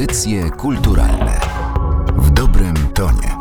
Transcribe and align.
Audycje 0.00 0.50
kulturalne 0.50 1.40
w 2.16 2.30
dobrym 2.30 2.74
tonie. 2.94 3.36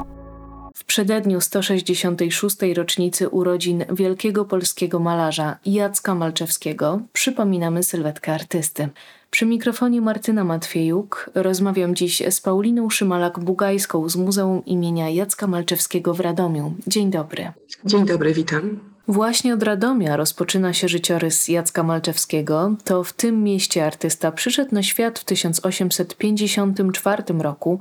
W 0.76 0.84
przededniu 0.84 1.42
166. 1.42 2.58
rocznicy 2.76 3.30
urodzin 3.30 3.86
wielkiego 3.92 4.46
polskiego 4.46 5.00
malarza 5.00 5.58
Jacka 5.66 6.16
Malczewskiego 6.16 7.00
przypominamy 7.14 7.84
sylwetkę 7.84 8.34
artysty. 8.34 8.90
Przy 9.32 9.46
mikrofonie 9.46 10.02
Martyna 10.02 10.44
Matwiejuk 10.44 11.30
rozmawiam 11.36 11.96
dziś 11.96 12.24
z 12.30 12.42
Pauliną 12.42 12.88
Szymalak-Bugajską 12.88 14.10
z 14.10 14.16
Muzeum 14.16 14.66
imienia 14.66 15.10
Jacka 15.10 15.48
Malczewskiego 15.48 16.14
w 16.14 16.20
Radomiu. 16.20 16.74
Dzień 16.88 17.12
dobry. 17.12 17.52
Dzień 17.86 18.06
dobry, 18.06 18.34
witam. 18.34 18.80
Właśnie 19.10 19.54
od 19.54 19.64
Radomia 19.64 20.18
rozpoczyna 20.18 20.74
się 20.74 20.88
życiorys 20.88 21.48
Jacka 21.48 21.84
Malczewskiego. 21.84 22.76
To 22.84 23.04
w 23.04 23.14
tym 23.14 23.44
mieście 23.44 23.86
artysta 23.86 24.32
przyszedł 24.32 24.76
na 24.76 24.84
świat 24.84 25.20
w 25.20 25.24
1854 25.24 27.24
roku 27.40 27.80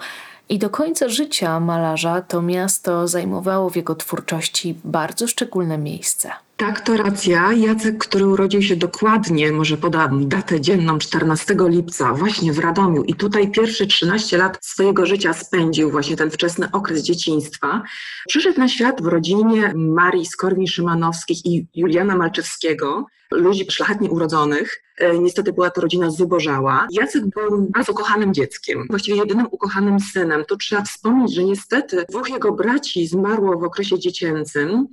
i 0.49 0.59
do 0.59 0.71
końca 0.71 1.09
życia 1.09 1.61
malarza 1.61 2.23
to 2.23 2.43
miasto 2.43 3.09
zajmowało 3.09 3.71
w 3.71 3.77
jego 3.77 3.95
twórczości 3.95 4.79
bardzo 4.85 5.27
szczególne 5.27 5.79
miejsce. 5.79 6.30
Tak, 6.59 6.80
to 6.80 6.97
racja. 6.97 7.53
Jacek, 7.53 7.98
który 7.98 8.27
urodził 8.27 8.62
się 8.62 8.77
dokładnie, 8.77 9.53
może 9.53 9.77
podam 9.77 10.29
datę 10.29 10.61
dzienną 10.61 10.99
14 10.99 11.57
lipca, 11.59 12.12
właśnie 12.12 12.53
w 12.53 12.59
Radomiu 12.59 13.03
i 13.05 13.15
tutaj 13.15 13.51
pierwsze 13.51 13.87
13 13.87 14.39
lat 14.39 14.59
swojego 14.61 15.07
życia 15.07 15.33
spędził, 15.33 15.91
właśnie 15.91 16.16
ten 16.16 16.30
wczesny 16.30 16.69
okres 16.73 17.02
dzieciństwa. 17.02 17.83
Przyszedł 18.29 18.59
na 18.59 18.69
świat 18.69 19.02
w 19.02 19.07
rodzinie 19.07 19.73
Marii 19.77 20.27
Skorni-Szymanowskich 20.27 21.47
i 21.47 21.66
Juliana 21.75 22.16
Malczewskiego, 22.16 23.07
ludzi 23.30 23.66
szlachetnie 23.71 24.11
urodzonych. 24.11 24.83
E, 24.99 25.19
niestety 25.19 25.52
była 25.52 25.71
to 25.71 25.80
rodzina 25.80 26.11
zubożała. 26.11 26.87
Jacek 26.91 27.27
był 27.27 27.66
bardzo 27.71 27.95
kochanym 27.95 28.35
dzieckiem, 28.35 28.87
właściwie 28.91 29.19
jedynym 29.19 29.47
ukochanym 29.51 30.01
synem. 30.01 30.45
Tu 30.45 30.57
trzeba 30.57 30.83
wspomnieć, 30.83 31.35
że 31.35 31.45
niestety 31.45 32.04
dwóch 32.09 32.30
jego 32.30 32.52
braci 32.52 33.07
zmarło 33.07 33.59
w 33.59 33.65
okresie 33.65 33.99
dziecięcym. 33.99 34.87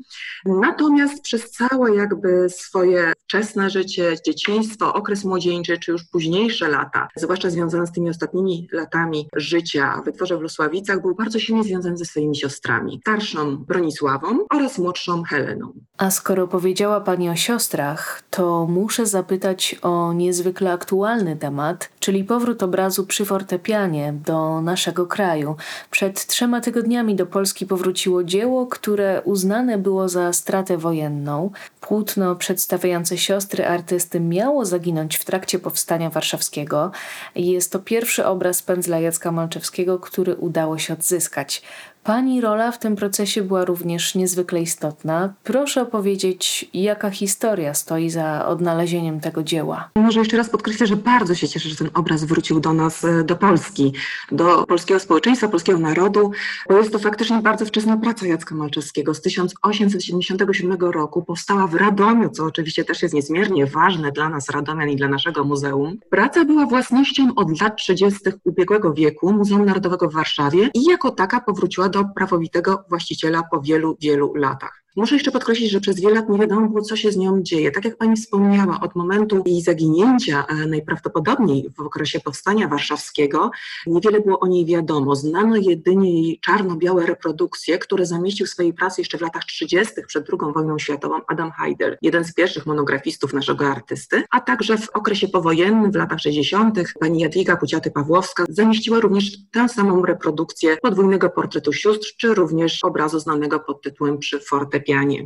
Natomiast 0.45 1.23
przez 1.23 1.51
całe 1.57 1.95
jakby 1.95 2.49
swoje 2.49 3.13
wczesne 3.23 3.69
życie, 3.69 4.15
dzieciństwo, 4.25 4.93
okres 4.93 5.23
młodzieńczy, 5.23 5.77
czy 5.79 5.91
już 5.91 6.03
późniejsze 6.03 6.67
lata, 6.69 7.07
zwłaszcza 7.15 7.49
związane 7.49 7.87
z 7.87 7.91
tymi 7.91 8.09
ostatnimi 8.09 8.67
latami 8.71 9.29
życia 9.35 10.01
w 10.01 10.05
wytworze 10.05 10.37
w 10.37 10.41
Lusławicach, 10.41 11.01
był 11.01 11.15
bardzo 11.15 11.39
silnie 11.39 11.63
związany 11.63 11.97
ze 11.97 12.05
swoimi 12.05 12.35
siostrami. 12.35 12.99
Starszą 13.01 13.57
Bronisławą 13.57 14.45
oraz 14.53 14.77
młodszą 14.77 15.23
Heleną. 15.23 15.73
A 15.97 16.11
skoro 16.11 16.47
powiedziała 16.47 17.01
Pani 17.01 17.29
o 17.29 17.35
siostrach, 17.35 18.23
to 18.29 18.67
muszę 18.69 19.05
zapytać 19.05 19.75
o 19.81 20.13
niezwykle 20.13 20.71
aktualny 20.71 21.35
temat, 21.35 21.89
czyli 21.99 22.23
powrót 22.23 22.63
obrazu 22.63 23.05
przy 23.05 23.25
fortepianie 23.25 24.13
do 24.25 24.61
naszego 24.61 25.07
kraju. 25.07 25.55
Przed 25.91 26.25
trzema 26.25 26.61
tygodniami 26.61 27.15
do 27.15 27.25
Polski 27.25 27.65
powróciło 27.65 28.23
dzieło, 28.23 28.67
które 28.67 29.21
uznane 29.21 29.77
było 29.77 30.09
za 30.09 30.33
stratę 30.33 30.77
wojenną. 30.77 31.44
Płótno 31.81 32.35
przedstawiające 32.35 33.17
siostry 33.17 33.65
artysty 33.67 34.19
miało 34.19 34.65
zaginąć 34.65 35.17
w 35.17 35.25
trakcie 35.25 35.59
powstania 35.59 36.09
warszawskiego. 36.09 36.91
Jest 37.35 37.71
to 37.71 37.79
pierwszy 37.79 38.25
obraz 38.25 38.61
pędzla 38.61 38.99
Jacka 38.99 39.31
Malczewskiego, 39.31 39.99
który 39.99 40.35
udało 40.35 40.77
się 40.77 40.93
odzyskać. 40.93 41.61
Pani 42.05 42.41
rola 42.41 42.71
w 42.71 42.79
tym 42.79 42.95
procesie 42.95 43.41
była 43.41 43.65
również 43.65 44.15
niezwykle 44.15 44.61
istotna. 44.61 45.33
Proszę 45.43 45.81
opowiedzieć, 45.81 46.69
jaka 46.73 47.09
historia 47.09 47.73
stoi 47.73 48.09
za 48.09 48.47
odnalezieniem 48.47 49.19
tego 49.19 49.43
dzieła. 49.43 49.89
Może 49.95 50.19
jeszcze 50.19 50.37
raz 50.37 50.49
podkreślę, 50.49 50.87
że 50.87 50.95
bardzo 50.95 51.35
się 51.35 51.47
cieszę, 51.47 51.69
że 51.69 51.75
ten 51.75 51.89
obraz 51.93 52.23
wrócił 52.23 52.59
do 52.59 52.73
nas, 52.73 53.03
e, 53.03 53.23
do 53.23 53.35
Polski, 53.35 53.93
do 54.31 54.65
polskiego 54.65 54.99
społeczeństwa, 54.99 55.47
polskiego 55.47 55.79
narodu, 55.79 56.31
bo 56.69 56.77
jest 56.77 56.91
to 56.91 56.99
faktycznie 56.99 57.41
bardzo 57.41 57.65
wczesna 57.65 57.97
praca 57.97 58.27
Jacka 58.27 58.55
Malczewskiego. 58.55 59.13
Z 59.13 59.21
1877 59.21 60.91
roku 60.91 61.23
powstała 61.23 61.67
w 61.67 61.75
Radomiu, 61.75 62.29
co 62.29 62.45
oczywiście 62.45 62.83
też 62.83 63.01
jest 63.01 63.13
niezmiernie 63.13 63.65
ważne 63.65 64.11
dla 64.11 64.29
nas, 64.29 64.49
Radomian 64.49 64.89
i 64.89 64.95
dla 64.95 65.07
naszego 65.07 65.43
muzeum. 65.43 65.97
Praca 66.09 66.45
była 66.45 66.65
własnością 66.65 67.35
od 67.35 67.61
lat 67.61 67.77
30. 67.77 68.19
ubiegłego 68.43 68.93
wieku 68.93 69.33
Muzeum 69.33 69.65
Narodowego 69.65 70.09
w 70.09 70.13
Warszawie 70.13 70.69
i 70.73 70.83
jako 70.83 71.11
taka 71.11 71.41
powróciła 71.41 71.89
do 71.89 71.94
prawowitego 72.03 72.85
właściciela 72.89 73.43
po 73.51 73.61
wielu, 73.61 73.97
wielu 74.01 74.35
latach. 74.35 74.84
Muszę 74.97 75.15
jeszcze 75.15 75.31
podkreślić, 75.31 75.71
że 75.71 75.79
przez 75.79 75.99
wiele 75.99 76.15
lat 76.15 76.29
nie 76.29 76.39
wiadomo 76.39 76.67
było, 76.67 76.81
co 76.81 76.95
się 76.95 77.11
z 77.11 77.17
nią 77.17 77.41
dzieje. 77.41 77.71
Tak 77.71 77.85
jak 77.85 77.97
Pani 77.97 78.15
wspomniała, 78.15 78.79
od 78.81 78.95
momentu 78.95 79.43
jej 79.45 79.61
zaginięcia, 79.61 80.45
e, 80.47 80.55
najprawdopodobniej 80.67 81.69
w 81.77 81.79
okresie 81.79 82.19
powstania 82.19 82.67
warszawskiego, 82.67 83.51
niewiele 83.87 84.21
było 84.21 84.39
o 84.39 84.47
niej 84.47 84.65
wiadomo. 84.65 85.15
Znano 85.15 85.55
jedynie 85.55 86.21
jej 86.23 86.39
czarno-białe 86.39 87.05
reprodukcje, 87.05 87.77
które 87.77 88.05
zamieścił 88.05 88.45
w 88.45 88.49
swojej 88.49 88.73
pracy 88.73 89.01
jeszcze 89.01 89.17
w 89.17 89.21
latach 89.21 89.43
30. 89.43 89.93
przed 90.07 90.27
II 90.29 90.53
wojną 90.53 90.79
światową 90.79 91.19
Adam 91.27 91.51
Heidel, 91.51 91.97
jeden 92.01 92.23
z 92.23 92.33
pierwszych 92.33 92.65
monografistów 92.65 93.33
naszego 93.33 93.67
artysty, 93.67 94.23
a 94.31 94.41
także 94.41 94.77
w 94.77 94.89
okresie 94.89 95.27
powojennym, 95.27 95.91
w 95.91 95.95
latach 95.95 96.19
60. 96.19 96.79
pani 96.99 97.19
Jadwiga 97.19 97.55
Puciaty-Pawłowska 97.55 98.45
zamieściła 98.49 98.99
również 98.99 99.31
tę 99.51 99.69
samą 99.69 100.05
reprodukcję 100.05 100.77
podwójnego 100.77 101.29
portretu 101.29 101.73
sióstr, 101.73 102.07
czy 102.17 102.33
również 102.33 102.83
obrazu 102.83 103.19
znanego 103.19 103.59
pod 103.59 103.81
tytułem 103.81 104.17
Przy 104.17 104.39
fortepianie 104.39 104.84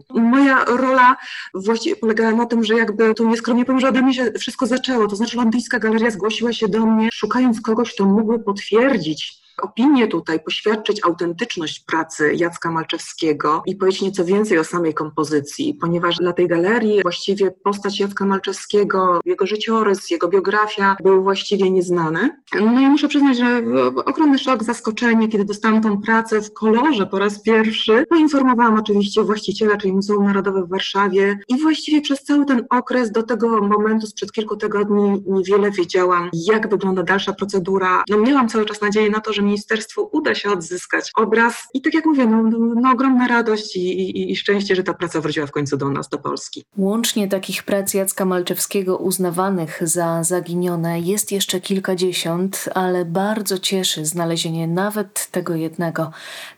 Moja 0.09 0.66
rola 0.66 1.18
właściwie 1.53 1.96
polegała 1.96 2.31
na 2.31 2.46
tym, 2.46 2.64
że 2.64 2.75
jakby 2.75 3.14
tu 3.16 3.30
nieskromnie 3.30 3.66
powiem, 3.66 3.80
że 3.80 3.90
ode 3.90 4.02
mnie 4.02 4.14
się 4.14 4.31
wszystko 4.31 4.68
zaczęło. 4.68 5.08
To 5.08 5.16
znaczy 5.16 5.38
Londyńska 5.38 5.80
Galeria 5.80 6.12
zgłosiła 6.12 6.53
się 6.53 6.68
do 6.68 6.86
mnie, 6.86 7.09
szukając 7.14 7.62
kogoś, 7.62 7.94
kto 7.94 8.06
mógłby 8.06 8.40
potwierdzić 8.40 9.40
opinię 9.62 10.08
tutaj, 10.08 10.40
poświadczyć 10.40 11.06
autentyczność 11.06 11.80
pracy 11.80 12.34
Jacka 12.36 12.72
Malczewskiego 12.72 13.64
i 13.66 13.75
powiedzieć 13.75 14.02
nieco 14.02 14.25
więcej 14.25 14.59
o 14.59 14.64
samej 14.64 14.94
kompozycji, 14.94 15.78
ponieważ 15.81 16.16
dla 16.16 16.34
tej 16.34 16.47
galerii 16.47 17.02
właściwie 17.02 17.52
postać 17.52 18.00
Jacka 18.00 18.25
Malczewskiego, 18.25 19.20
jego 19.25 19.46
życiorys, 19.46 20.09
jego 20.09 20.28
biografia 20.28 20.96
był 21.03 21.24
właściwie 21.24 21.72
nieznany. 21.72 22.30
No 22.62 22.81
i 22.81 22.88
muszę 22.88 23.08
przyznać, 23.08 23.38
że 23.38 23.64
ogromny 24.06 24.40
szok, 24.40 24.64
zaskoczenie, 24.64 25.28
kiedy 25.28 25.46
dostałam 25.46 25.81
tą 25.81 26.02
pracę 26.02 26.41
w 26.41 26.53
kolorze 26.53 27.06
po 27.06 27.20
raz 27.20 27.41
pierwszy. 27.41 28.06
Poinformowałam 28.09 28.80
oczywiście 28.80 29.24
właściciela, 29.24 29.78
czyli 29.78 29.94
Muzeum 29.94 30.26
Narodowe 30.26 30.64
w 30.64 30.70
Warszawie 30.70 31.40
i 31.47 31.62
właściwie 31.62 32.02
przez 32.02 32.24
cały 32.24 32.46
ten 32.46 32.66
okres 32.70 33.12
do 33.12 33.24
tego 33.24 33.62
momentu, 33.62 34.08
sprzed 34.08 34.31
kilku 34.31 34.58
tygodni, 34.58 35.24
niewiele 35.28 35.72
wiedziałam, 35.72 36.30
jak 36.34 36.70
wygląda 36.70 37.03
dalsza 37.03 37.34
procedura. 37.34 38.03
No 38.09 38.18
miałam 38.18 38.50
cały 38.50 38.66
czas 38.66 38.81
nadzieję 38.81 39.09
na 39.09 39.20
to, 39.20 39.34
że 39.34 39.41
ministerstwu 39.49 40.09
uda 40.11 40.35
się 40.35 40.51
odzyskać 40.51 41.11
obraz. 41.15 41.67
I 41.73 41.81
tak 41.81 41.93
jak 41.93 42.05
mówię, 42.05 42.25
no, 42.25 42.43
no 42.81 42.91
ogromna 42.91 43.27
radość 43.27 43.75
i, 43.75 43.99
i, 44.01 44.31
i 44.31 44.35
szczęście, 44.35 44.75
że 44.75 44.83
ta 44.83 44.93
praca 44.93 45.21
wróciła 45.21 45.45
w 45.47 45.51
końcu 45.51 45.77
do 45.77 45.89
nas, 45.89 46.09
do 46.09 46.17
Polski. 46.17 46.63
Łącznie 46.77 47.27
takich 47.27 47.63
prac 47.63 47.93
Jacka 47.93 48.25
Malczewskiego 48.25 48.97
uznawanych 48.97 49.79
za 49.81 50.23
zaginione 50.23 50.99
jest 50.99 51.31
jeszcze 51.31 51.59
kilkadziesiąt, 51.61 52.69
ale 52.75 53.05
bardzo 53.05 53.59
cieszy 53.59 54.05
znalezienie 54.05 54.67
nawet 54.67 55.27
tego 55.31 55.55
jednego. 55.55 56.11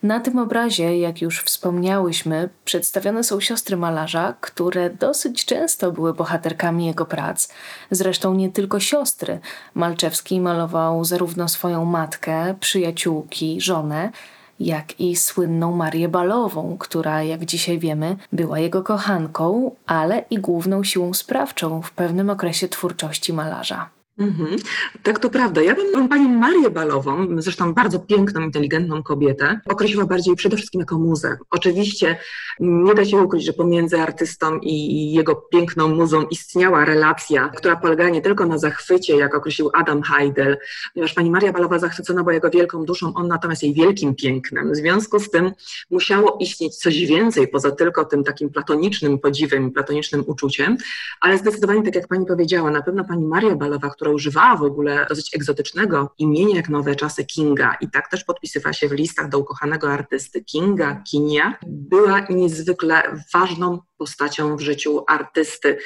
Na 0.03 0.19
tym 0.19 0.39
obrazie, 0.39 0.97
jak 0.97 1.21
już 1.21 1.41
wspomniałyśmy, 1.43 2.49
przedstawione 2.65 3.23
są 3.23 3.39
siostry 3.39 3.77
malarza, 3.77 4.33
które 4.41 4.89
dosyć 4.89 5.45
często 5.45 5.91
były 5.91 6.13
bohaterkami 6.13 6.85
jego 6.85 7.05
prac. 7.05 7.49
Zresztą 7.91 8.33
nie 8.33 8.49
tylko 8.49 8.79
siostry. 8.79 9.39
Malczewski 9.75 10.41
malował 10.41 11.05
zarówno 11.05 11.47
swoją 11.47 11.85
matkę, 11.85 12.55
przy 12.59 12.79
przyjaciółki, 12.81 13.61
żonę, 13.61 14.11
jak 14.59 14.99
i 14.99 15.15
słynną 15.15 15.75
Marię 15.75 16.09
Balową, 16.09 16.77
która, 16.79 17.23
jak 17.23 17.45
dzisiaj 17.45 17.79
wiemy, 17.79 18.17
była 18.31 18.59
jego 18.59 18.83
kochanką, 18.83 19.75
ale 19.85 20.25
i 20.29 20.37
główną 20.37 20.83
siłą 20.83 21.13
sprawczą 21.13 21.81
w 21.81 21.91
pewnym 21.91 22.29
okresie 22.29 22.67
twórczości 22.67 23.33
malarza. 23.33 24.00
Mhm. 24.21 24.55
Tak, 25.03 25.19
to 25.19 25.29
prawda. 25.29 25.61
Ja 25.61 25.75
bym 25.75 26.09
panią 26.09 26.29
Marię 26.29 26.69
Balową, 26.69 27.27
zresztą 27.37 27.73
bardzo 27.73 27.99
piękną, 27.99 28.41
inteligentną 28.41 29.03
kobietę, 29.03 29.59
określiła 29.65 30.05
bardziej 30.05 30.35
przede 30.35 30.57
wszystkim 30.57 30.79
jako 30.79 30.99
muzę. 30.99 31.37
Oczywiście 31.49 32.17
nie 32.59 32.95
da 32.95 33.05
się 33.05 33.17
ukryć, 33.17 33.43
że 33.45 33.53
pomiędzy 33.53 33.99
artystą 33.99 34.59
i 34.59 35.11
jego 35.13 35.35
piękną 35.35 35.87
muzą 35.87 36.23
istniała 36.23 36.85
relacja, 36.85 37.49
która 37.49 37.75
polegała 37.75 38.09
nie 38.09 38.21
tylko 38.21 38.45
na 38.45 38.57
zachwycie, 38.57 39.17
jak 39.17 39.35
określił 39.35 39.69
Adam 39.73 40.01
Heidel, 40.01 40.57
ponieważ 40.93 41.13
pani 41.13 41.31
Maria 41.31 41.53
Balowa 41.53 41.79
zachwycona 41.79 42.23
była 42.23 42.33
jego 42.33 42.49
wielką 42.49 42.85
duszą, 42.85 43.13
on 43.13 43.27
natomiast 43.27 43.63
jej 43.63 43.73
wielkim 43.73 44.15
pięknem. 44.15 44.71
W 44.71 44.75
związku 44.75 45.19
z 45.19 45.29
tym 45.29 45.51
musiało 45.91 46.37
istnieć 46.39 46.75
coś 46.75 47.05
więcej 47.05 47.47
poza 47.47 47.71
tylko 47.71 48.05
tym 48.05 48.23
takim 48.23 48.49
platonicznym 48.49 49.19
podziwem, 49.19 49.71
platonicznym 49.71 50.23
uczuciem, 50.27 50.77
ale 51.21 51.37
zdecydowanie, 51.37 51.83
tak 51.83 51.95
jak 51.95 52.07
pani 52.07 52.25
powiedziała, 52.25 52.71
na 52.71 52.81
pewno 52.81 53.03
pani 53.05 53.25
Maria 53.25 53.55
Balowa, 53.55 53.89
która 53.89 54.10
używała 54.11 54.55
w 54.57 54.63
ogóle 54.63 55.05
dosyć 55.09 55.35
egzotycznego 55.35 56.13
imienia 56.17 56.55
jak 56.55 56.69
Nowe 56.69 56.95
Czasy 56.95 57.25
Kinga. 57.25 57.75
I 57.81 57.89
tak 57.89 58.09
też 58.09 58.23
podpisywała 58.23 58.73
się 58.73 58.87
w 58.87 58.91
listach 58.91 59.29
do 59.29 59.39
ukochanego 59.39 59.91
artysty 59.91 60.43
Kinga, 60.43 61.03
Kinia, 61.11 61.57
była 61.67 62.19
niezwykle 62.29 63.03
ważną 63.33 63.79
postacią 64.01 64.55
w 64.55 64.61
życiu 64.61 65.03
artysty. 65.07 65.77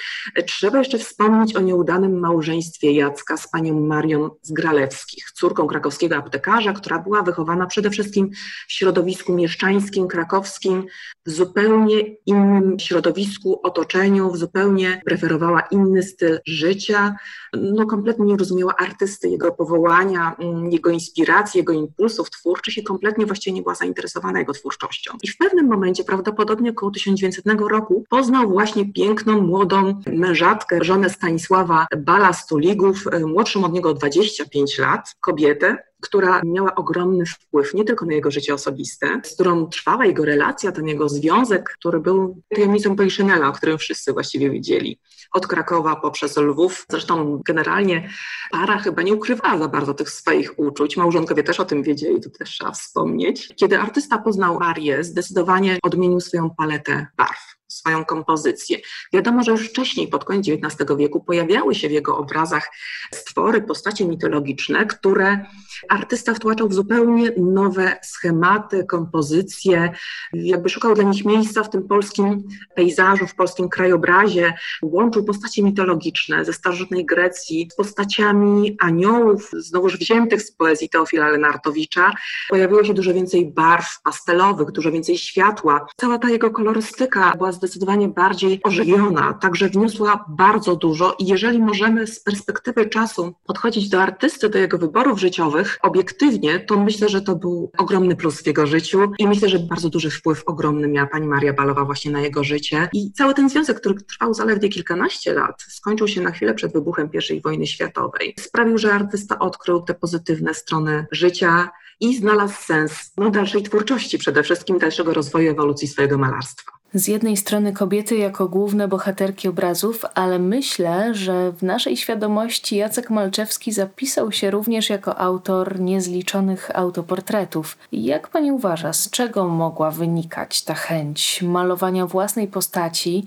Trzeba 0.48 0.80
jeszcze 0.80 0.98
wspomnieć 0.98 1.56
o 1.56 1.62
nieudanym 1.62 2.20
małżeństwie 2.20 2.92
Jacka 2.92 3.38
z 3.38 3.50
panią 3.50 3.80
Marią 3.80 4.30
Zgralewskich, 4.42 5.32
córką 5.32 5.68
krakowskiego 5.68 6.16
aptekarza, 6.16 6.74
która 6.74 7.00
była 7.00 7.22
wychowana 7.22 7.66
przede 7.66 7.90
wszystkim 7.90 8.30
w 8.68 8.72
środowisku 8.74 9.34
mieszczańskim, 9.34 10.08
krakowskim, 10.08 10.86
w 11.26 11.32
zupełnie 11.32 12.00
innym 12.26 12.80
środowisku, 12.80 13.60
otoczeniu, 13.64 14.32
w 14.32 14.38
zupełnie 14.38 15.02
preferowała 15.06 15.62
inny 15.62 16.04
styl 16.04 16.40
życia, 16.48 17.16
no 17.54 17.86
kompletnie 18.06 18.26
nie 18.26 18.38
rozumiała 18.38 18.76
artysty, 18.76 19.30
jego 19.30 19.52
powołania, 19.52 20.36
mm, 20.40 20.72
jego 20.72 20.90
inspiracji, 20.90 21.58
jego 21.58 21.74
impulsów 21.74 22.30
twórczych 22.30 22.78
i 22.78 22.84
kompletnie 22.84 23.26
właściwie 23.26 23.56
nie 23.56 23.62
była 23.62 23.76
zainteresowana 23.76 24.40
jego 24.40 24.54
twórczością. 24.54 25.14
I 25.24 25.28
w 25.28 25.38
pewnym 25.38 25.68
momencie, 25.68 26.04
prawdopodobnie 26.04 26.70
około 26.70 26.92
1900 26.92 27.68
roku, 27.70 28.04
poznał 28.10 28.50
właśnie 28.50 28.94
piękną, 28.94 29.42
młodą 29.42 30.02
mężatkę, 30.08 30.80
żonę 30.82 31.10
Stanisława 31.10 31.88
Bala-Stoligów, 31.98 33.08
e, 33.12 33.20
młodszą 33.20 33.64
od 33.64 33.74
niego 33.74 33.90
o 33.90 33.94
25 33.94 34.78
lat, 34.78 35.16
kobietę, 35.22 35.78
która 36.02 36.42
miała 36.46 36.76
ogromny 36.76 37.26
wpływ 37.26 37.74
nie 37.74 37.84
tylko 37.84 38.06
na 38.06 38.14
jego 38.14 38.32
życie 38.32 38.54
osobiste, 38.54 39.22
z 39.24 39.34
którą 39.34 39.68
trwała 39.68 40.06
jego 40.06 40.26
relacja, 40.26 40.72
ten 40.72 40.88
jego 40.88 41.10
związek, 41.10 41.76
który 41.80 42.00
był 42.00 42.42
tajemnicą 42.56 42.96
Poliszynela, 42.96 43.48
o 43.48 43.52
którym 43.52 43.78
wszyscy 43.78 44.14
właściwie 44.14 44.50
wiedzieli. 44.50 45.00
Od 45.32 45.48
Krakowa 45.48 45.96
poprzez 45.96 46.38
Lwów. 46.38 46.86
Zresztą 46.90 47.42
generalnie 47.46 48.10
para 48.52 48.78
chyba 48.78 49.02
nie 49.02 49.14
ukrywała 49.14 49.58
za 49.58 49.68
bardzo 49.68 49.94
tych 49.94 50.10
swoich 50.10 50.60
uczuć. 50.60 50.98
Małżonkowie 50.98 51.44
też 51.44 51.60
o 51.60 51.66
tym 51.66 51.84
wiedzieli, 51.84 52.22
to 52.22 52.30
też 52.30 52.50
trzeba 52.50 52.72
wspomnieć. 52.72 53.54
Kiedy 53.56 53.80
artysta 53.80 54.18
poznał 54.18 54.60
Marię, 54.60 55.04
zdecydowanie 55.04 55.78
odmienił 55.84 56.20
swoją 56.20 56.50
paletę 56.58 57.08
barw 57.18 57.55
swoją 57.68 58.06
kompozycję. 58.06 58.78
Wiadomo, 59.14 59.44
że 59.44 59.52
już 59.52 59.70
wcześniej, 59.70 60.08
pod 60.08 60.26
koniec 60.26 60.48
XIX 60.48 60.92
wieku, 60.98 61.24
pojawiały 61.24 61.76
się 61.76 61.90
w 61.90 61.92
jego 61.92 62.18
obrazach 62.18 62.72
stwory, 63.14 63.62
postacie 63.62 64.06
mitologiczne, 64.06 64.86
które 64.86 65.46
artysta 65.90 66.34
wtłaczał 66.34 66.70
w 66.70 66.74
zupełnie 66.74 67.32
nowe 67.38 68.00
schematy, 68.04 68.84
kompozycje, 68.84 69.92
jakby 70.34 70.70
szukał 70.70 70.96
dla 70.96 71.04
nich 71.04 71.26
miejsca 71.26 71.64
w 71.64 71.70
tym 71.70 71.88
polskim 71.88 72.44
pejzażu, 72.76 73.28
w 73.28 73.36
polskim 73.36 73.70
krajobrazie, 73.70 74.54
łączył 74.82 75.26
postacie 75.26 75.64
mitologiczne 75.64 76.46
ze 76.46 76.54
starożytnej 76.54 77.06
Grecji 77.06 77.70
z 77.72 77.76
postaciami 77.76 78.78
aniołów, 78.80 79.50
znowuż 79.54 79.98
wziętych 79.98 80.42
z 80.42 80.52
poezji 80.52 80.90
Teofila 80.90 81.28
Lenartowicza. 81.28 82.12
Pojawiło 82.50 82.84
się 82.84 82.94
dużo 82.94 83.14
więcej 83.14 83.52
barw 83.52 84.02
pastelowych, 84.04 84.72
dużo 84.72 84.92
więcej 84.92 85.18
światła. 85.18 85.88
Cała 85.98 86.18
ta 86.18 86.30
jego 86.30 86.52
kolorystyka 86.52 87.34
była 87.38 87.52
zdecydowanie 87.56 88.08
bardziej 88.08 88.60
ożywiona, 88.64 89.34
także 89.34 89.70
wniosła 89.70 90.26
bardzo 90.30 90.76
dużo 90.76 91.16
i 91.20 91.26
jeżeli 91.26 91.60
możemy 91.60 92.08
z 92.08 92.20
perspektywy 92.20 92.90
czasu 92.90 93.34
podchodzić 93.46 93.90
do 93.90 94.02
artysty, 94.02 94.50
do 94.50 94.60
jego 94.60 94.78
wyborów 94.78 95.20
życiowych 95.20 95.80
obiektywnie, 95.82 96.60
to 96.60 96.80
myślę, 96.80 97.10
że 97.10 97.22
to 97.22 97.36
był 97.36 97.72
ogromny 97.78 98.16
plus 98.16 98.42
w 98.42 98.48
jego 98.48 98.68
życiu 98.68 99.12
i 99.20 99.28
myślę, 99.28 99.50
że 99.50 99.60
bardzo 99.60 99.90
duży 99.90 100.10
wpływ 100.10 100.44
ogromny 100.46 100.88
miała 100.88 101.08
pani 101.08 101.28
Maria 101.28 101.54
Balowa 101.54 101.86
właśnie 101.86 102.12
na 102.12 102.22
jego 102.22 102.44
życie 102.44 102.90
i 102.94 103.12
cały 103.12 103.34
ten 103.34 103.50
związek, 103.50 103.80
który 103.80 103.96
trwał 103.96 104.34
zaledwie 104.34 104.70
kilkanaście 104.70 105.34
lat, 105.34 105.62
skończył 105.62 106.08
się 106.08 106.22
na 106.22 106.32
chwilę 106.32 106.54
przed 106.54 106.74
wybuchem 106.74 107.10
I 107.30 107.42
wojny 107.42 107.68
światowej. 107.68 108.34
Sprawił, 108.40 108.78
że 108.78 108.94
artysta 108.94 109.40
odkrył 109.40 109.82
te 109.82 109.94
pozytywne 109.94 110.54
strony 110.54 111.06
życia, 111.12 111.70
i 112.00 112.18
znalazł 112.18 112.62
sens 112.62 113.14
no, 113.18 113.30
dalszej 113.30 113.64
twórczości, 113.64 114.18
przede 114.18 114.44
wszystkim 114.44 114.80
dalszego 114.80 115.14
rozwoju 115.14 115.52
ewolucji 115.52 115.88
swojego 115.88 116.18
malarstwa 116.18 116.75
z 116.94 117.08
jednej 117.08 117.38
strony 117.38 117.74
kobiety 117.74 118.18
jako 118.18 118.48
główne 118.48 118.88
bohaterki 118.88 119.48
obrazów, 119.48 120.06
ale 120.14 120.40
myślę, 120.40 121.16
że 121.16 121.52
w 121.52 121.64
naszej 121.64 121.98
świadomości 121.98 122.76
Jacek 122.76 123.10
Malczewski 123.10 123.72
zapisał 123.72 124.32
się 124.32 124.52
również 124.52 124.90
jako 124.90 125.20
autor 125.20 125.80
niezliczonych 125.80 126.76
autoportretów. 126.78 127.78
Jak 127.92 128.28
pani 128.28 128.52
uważa, 128.52 128.94
z 128.94 129.10
czego 129.10 129.48
mogła 129.48 129.92
wynikać 129.92 130.62
ta 130.62 130.74
chęć 130.74 131.42
malowania 131.42 132.06
własnej 132.06 132.48
postaci? 132.48 133.26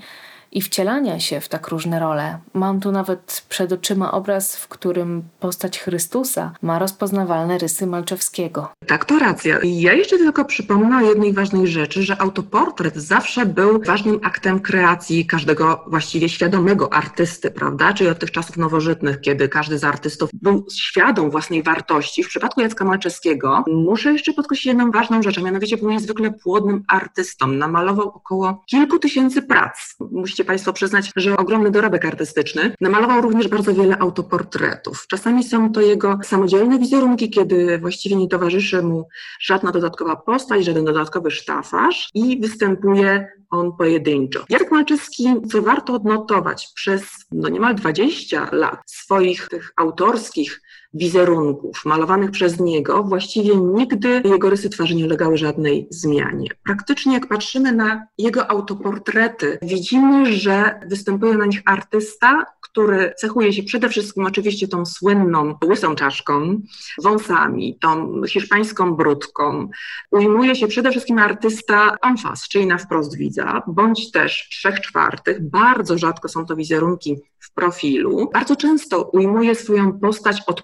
I 0.53 0.63
wcielania 0.63 1.21
się 1.21 1.41
w 1.41 1.49
tak 1.49 1.69
różne 1.69 2.01
role. 2.01 2.39
Mam 2.55 2.81
tu 2.81 2.93
nawet 2.93 3.45
przed 3.49 3.73
oczyma 3.73 4.13
obraz, 4.13 4.57
w 4.57 4.69
którym 4.69 5.23
postać 5.41 5.79
Chrystusa 5.79 6.53
ma 6.63 6.79
rozpoznawalne 6.79 7.59
rysy 7.59 7.87
Malczewskiego. 7.87 8.69
Tak, 8.87 9.05
to 9.05 9.19
racja. 9.19 9.59
Ja 9.63 9.93
jeszcze 9.93 10.19
tylko 10.19 10.45
przypomnę 10.45 10.97
o 10.97 11.09
jednej 11.09 11.33
ważnej 11.33 11.67
rzeczy, 11.67 12.03
że 12.03 12.21
autoportret 12.21 12.97
zawsze 12.97 13.47
był 13.47 13.83
ważnym 13.83 14.21
aktem 14.23 14.61
kreacji 14.61 15.27
każdego 15.27 15.85
właściwie 15.87 16.29
świadomego 16.29 16.93
artysty, 16.93 17.51
prawda? 17.51 17.93
Czyli 17.93 18.11
od 18.11 18.19
tych 18.19 18.31
czasów 18.31 18.57
nowożytnych, 18.57 19.21
kiedy 19.21 19.49
każdy 19.49 19.79
z 19.79 19.85
artystów 19.85 20.31
był 20.33 20.67
świadom 20.73 21.31
własnej 21.31 21.63
wartości. 21.63 22.25
W 22.25 22.29
przypadku 22.29 22.61
Jacka 22.61 22.85
Malczewskiego 22.85 23.65
muszę 23.67 24.13
jeszcze 24.13 24.33
podkreślić 24.33 24.67
jedną 24.67 24.91
ważną 24.91 25.23
rzecz, 25.23 25.39
a 25.39 25.41
mianowicie 25.41 25.77
był 25.77 25.91
niezwykle 25.91 26.31
płodnym 26.31 26.85
artystą. 26.89 27.47
Namalował 27.47 28.09
około 28.09 28.63
kilku 28.67 28.99
tysięcy 28.99 29.43
prac. 29.43 29.97
Musicie 30.01 30.38
musicie 30.39 30.49
Państwo 30.49 30.73
przyznać, 30.73 31.11
że 31.17 31.37
ogromny 31.37 31.71
dorobek 31.71 32.05
artystyczny. 32.05 32.75
Namalował 32.81 33.21
również 33.21 33.49
bardzo 33.49 33.75
wiele 33.75 33.99
autoportretów. 33.99 35.07
Czasami 35.09 35.45
są 35.45 35.73
to 35.73 35.81
jego 35.81 36.19
samodzielne 36.25 36.79
wizerunki, 36.79 37.31
kiedy 37.31 37.79
właściwie 37.79 38.17
nie 38.17 38.29
towarzyszy 38.29 38.83
mu 38.83 39.09
żadna 39.41 39.73
dodatkowa 39.73 40.17
postać, 40.17 40.65
żaden 40.65 40.85
dodatkowy 40.85 41.31
sztafaż 41.31 42.09
i 42.15 42.41
występuje 42.41 43.29
on 43.51 43.73
pojedynczo. 43.77 44.45
Jarek 44.49 44.71
Malczewski, 44.71 45.35
co 45.51 45.63
warto 45.63 45.95
odnotować, 45.95 46.69
przez 46.75 47.03
no 47.33 47.49
niemal 47.49 47.75
20 47.75 48.49
lat 48.53 48.81
swoich 48.87 49.49
tych 49.49 49.73
autorskich 49.77 50.61
wizerunków 50.95 51.85
malowanych 51.85 52.31
przez 52.31 52.61
niego, 52.61 53.05
właściwie 53.05 53.57
nigdy 53.57 54.23
jego 54.25 54.51
rysy 54.51 54.71
twarzy 54.71 54.95
nie 54.95 55.05
ulegały 55.05 55.39
żadnej 55.39 55.87
zmianie. 55.91 56.49
Praktycznie 56.65 57.15
jak 57.15 57.29
patrzymy 57.29 57.73
na 57.73 58.07
jego 58.19 58.51
autoportrety, 58.51 59.59
widzimy, 59.63 60.33
że 60.33 60.81
występuje 60.87 61.35
na 61.35 61.47
nich 61.47 61.63
artysta, 61.65 62.47
który 62.61 63.15
cechuje 63.19 63.53
się 63.53 63.63
przede 63.63 63.89
wszystkim 63.89 64.27
oczywiście 64.27 64.69
tą 64.69 64.87
słynną 64.87 65.55
łysą 65.65 65.95
czaszką, 65.95 66.61
wąsami, 67.03 67.79
tą 67.81 68.23
hiszpańską 68.29 68.95
brudką. 68.95 69.69
Ujmuje 70.11 70.57
się 70.57 70.69
przede 70.69 70.91
wszystkim 70.91 71.19
artysta 71.19 71.97
enfas, 72.03 72.49
czyli 72.49 72.67
na 72.67 72.79
wprost 72.79 73.17
widza, 73.17 73.63
bądź 73.67 74.11
też 74.11 74.49
trzech 74.51 74.81
czwartych. 74.81 75.51
Bardzo 75.51 75.99
rzadko 75.99 76.29
są 76.29 76.47
to 76.47 76.57
wizerunki 76.57 77.17
w 77.39 77.53
profilu. 77.53 78.31
Bardzo 78.33 78.57
często 78.57 79.03
ujmuje 79.03 79.55
swoją 79.55 80.01
postać 80.01 80.43
od 80.47 80.63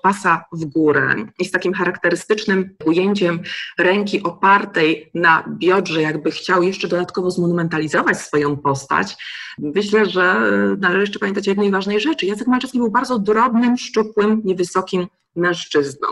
w 0.53 0.65
górę 0.65 1.15
i 1.39 1.45
z 1.45 1.51
takim 1.51 1.73
charakterystycznym 1.73 2.77
ujęciem 2.85 3.41
ręki 3.79 4.23
opartej 4.23 5.11
na 5.15 5.45
biodrze, 5.49 6.03
jakby 6.03 6.31
chciał 6.31 6.63
jeszcze 6.63 6.89
dodatkowo 6.89 7.31
zmonumentalizować 7.31 8.21
swoją 8.21 8.57
postać. 8.57 9.17
Myślę, 9.59 10.07
że 10.07 10.41
należy 10.79 11.01
jeszcze 11.01 11.19
pamiętać 11.19 11.49
o 11.49 11.51
jednej 11.51 11.71
ważnej 11.71 12.01
rzeczy. 12.01 12.27
Jacek 12.27 12.47
Malczewski 12.47 12.79
był 12.79 12.91
bardzo 12.91 13.19
drobnym, 13.19 13.77
szczupłym, 13.77 14.43
niewysokim 14.45 15.07
mężczyzną. 15.37 16.09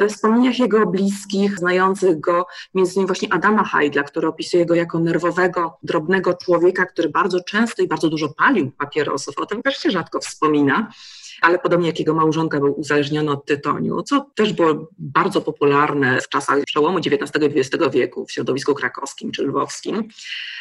We 0.00 0.08
wspomnieniach 0.08 0.58
jego 0.58 0.86
bliskich, 0.86 1.58
znających 1.58 2.20
go, 2.20 2.46
między 2.74 2.94
innymi 2.94 3.06
właśnie 3.06 3.32
Adama 3.32 3.64
Hajdla, 3.64 4.02
który 4.02 4.28
opisuje 4.28 4.66
go 4.66 4.74
jako 4.74 4.98
nerwowego, 4.98 5.78
drobnego 5.82 6.34
człowieka, 6.34 6.86
który 6.86 7.08
bardzo 7.08 7.40
często 7.40 7.82
i 7.82 7.88
bardzo 7.88 8.08
dużo 8.08 8.28
palił 8.28 8.70
papierosów, 8.70 9.38
o 9.38 9.46
tym 9.46 9.62
też 9.62 9.76
się 9.76 9.90
rzadko 9.90 10.20
wspomina, 10.20 10.92
ale 11.40 11.58
podobnie 11.58 11.86
jak 11.86 11.98
jego 11.98 12.14
małżonka 12.14 12.60
był 12.60 12.80
uzależniony 12.80 13.30
od 13.30 13.46
tytoniu, 13.46 14.02
co 14.02 14.30
też 14.34 14.52
było 14.52 14.88
bardzo 14.98 15.40
popularne 15.40 16.20
w 16.20 16.28
czasach 16.28 16.64
przełomu 16.64 16.98
XIX 16.98 17.44
i 17.44 17.58
XX 17.58 17.84
wieku 17.92 18.26
w 18.26 18.32
środowisku 18.32 18.74
krakowskim 18.74 19.32
czy 19.32 19.42
lwowskim. 19.42 20.08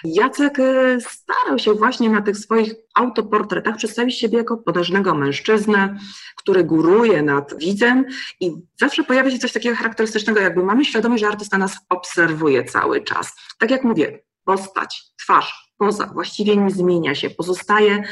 Jacek 0.03 0.59
e, 0.59 0.97
starał 1.01 1.59
się 1.59 1.73
właśnie 1.73 2.09
na 2.09 2.21
tych 2.21 2.37
swoich 2.37 2.73
autoportretach 2.95 3.77
przedstawić 3.77 4.19
siebie 4.19 4.37
jako 4.37 4.57
potężnego 4.57 5.15
mężczyznę, 5.15 5.97
który 6.35 6.63
góruje 6.63 7.21
nad 7.21 7.57
widzem 7.57 8.05
i 8.39 8.51
zawsze 8.79 9.03
pojawia 9.03 9.31
się 9.31 9.39
coś 9.39 9.53
takiego 9.53 9.75
charakterystycznego, 9.75 10.39
jakby 10.39 10.63
mamy 10.63 10.85
świadomość, 10.85 11.21
że 11.21 11.27
artysta 11.27 11.57
nas 11.57 11.77
obserwuje 11.89 12.63
cały 12.63 13.01
czas. 13.01 13.35
Tak 13.59 13.71
jak 13.71 13.83
mówię, 13.83 14.23
postać, 14.45 15.03
twarz, 15.19 15.73
poza 15.77 16.07
właściwie 16.07 16.57
nie 16.57 16.71
zmienia 16.71 17.15
się, 17.15 17.29
pozostaje 17.29 18.03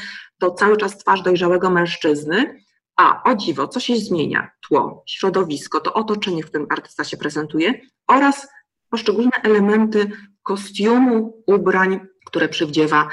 to 0.41 0.51
cały 0.51 0.77
czas 0.77 0.97
twarz 0.97 1.21
dojrzałego 1.21 1.69
mężczyzny, 1.69 2.63
a 2.97 3.23
o 3.23 3.35
dziwo, 3.35 3.67
co 3.67 3.79
się 3.79 3.95
zmienia? 3.95 4.51
Tło, 4.67 5.03
środowisko, 5.07 5.79
to 5.79 5.93
otoczenie, 5.93 6.43
w 6.43 6.45
którym 6.45 6.67
artysta 6.69 7.03
się 7.03 7.17
prezentuje 7.17 7.81
oraz 8.07 8.47
poszczególne 8.89 9.31
elementy 9.43 10.11
kostiumu, 10.43 11.43
ubrań, 11.47 11.99
które 12.31 12.49
przywdziewa 12.49 13.07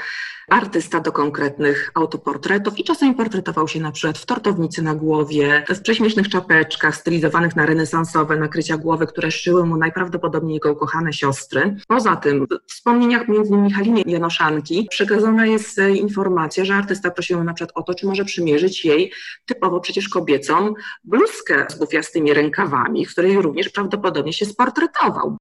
artysta 0.49 0.99
do 0.99 1.11
konkretnych 1.11 1.91
autoportretów 1.95 2.79
i 2.79 2.83
czasami 2.83 3.15
portretował 3.15 3.67
się 3.67 3.79
na 3.79 3.91
przykład 3.91 4.17
w 4.17 4.25
tortownicy 4.25 4.81
na 4.81 4.95
głowie, 4.95 5.63
w 5.69 5.81
prześmiesznych 5.81 6.29
czapeczkach 6.29 6.95
stylizowanych 6.95 7.55
na 7.55 7.65
renesansowe 7.65 8.37
nakrycia 8.37 8.77
głowy, 8.77 9.07
które 9.07 9.31
szyły 9.31 9.65
mu 9.65 9.77
najprawdopodobniej 9.77 10.53
jego 10.53 10.71
ukochane 10.71 11.13
siostry. 11.13 11.75
Poza 11.87 12.15
tym 12.15 12.47
w 12.67 12.71
wspomnieniach 12.73 13.27
między 13.27 13.75
Haliny 13.75 14.01
Janoszanki 14.05 14.87
przekazana 14.89 15.45
jest 15.45 15.79
e, 15.79 15.91
informacja, 15.91 16.65
że 16.65 16.75
artysta 16.75 17.11
prosił 17.11 17.43
na 17.43 17.53
przykład 17.53 17.77
o 17.77 17.83
to, 17.83 17.93
czy 17.93 18.07
może 18.07 18.25
przymierzyć 18.25 18.85
jej 18.85 19.11
typowo 19.45 19.79
przecież 19.79 20.09
kobiecą 20.09 20.73
bluzkę 21.03 21.65
z 21.69 21.79
bufiastymi 21.79 22.33
rękawami, 22.33 23.05
w 23.05 23.11
której 23.11 23.41
również 23.41 23.69
prawdopodobnie 23.69 24.33
się 24.33 24.45
sportretował. 24.45 25.37